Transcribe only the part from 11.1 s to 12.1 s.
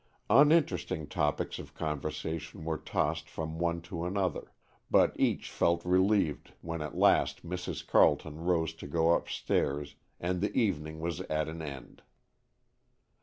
at an end.